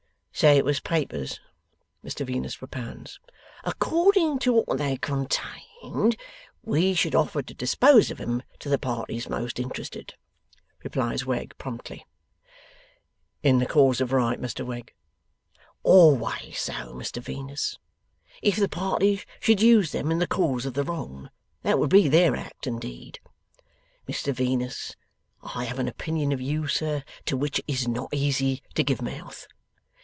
'Say 0.33 0.57
it 0.57 0.65
was 0.65 0.79
papers,' 0.79 1.39
Mr 2.03 2.25
Venus 2.25 2.55
propounds. 2.55 3.19
'According 3.63 4.39
to 4.39 4.51
what 4.53 4.79
they 4.79 4.97
contained 4.97 6.17
we 6.63 6.95
should 6.95 7.13
offer 7.13 7.43
to 7.43 7.53
dispose 7.53 8.09
of 8.09 8.19
'em 8.19 8.41
to 8.57 8.67
the 8.67 8.79
parties 8.79 9.29
most 9.29 9.59
interested,' 9.59 10.15
replies 10.83 11.27
Wegg, 11.27 11.55
promptly. 11.59 12.07
'In 13.43 13.59
the 13.59 13.67
cause 13.67 14.01
of 14.01 14.09
the 14.09 14.15
right, 14.15 14.41
Mr 14.41 14.65
Wegg?' 14.65 14.95
'Always 15.83 16.57
so, 16.57 16.73
Mr 16.95 17.21
Venus. 17.21 17.77
If 18.41 18.55
the 18.55 18.69
parties 18.69 19.27
should 19.39 19.61
use 19.61 19.91
them 19.91 20.11
in 20.11 20.17
the 20.17 20.25
cause 20.27 20.65
of 20.65 20.73
the 20.73 20.83
wrong, 20.83 21.29
that 21.61 21.77
would 21.77 21.91
be 21.91 22.07
their 22.07 22.35
act 22.35 22.65
and 22.65 22.81
deed. 22.81 23.19
Mr 24.09 24.33
Venus. 24.33 24.95
I 25.43 25.65
have 25.65 25.77
an 25.77 25.87
opinion 25.89 26.31
of 26.31 26.41
you, 26.41 26.67
sir, 26.67 27.03
to 27.25 27.37
which 27.37 27.59
it 27.59 27.65
is 27.67 27.87
not 27.87 28.11
easy 28.11 28.63
to 28.73 28.83
give 28.83 29.03
mouth. 29.03 29.45